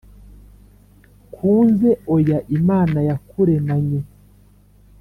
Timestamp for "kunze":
1.33-1.89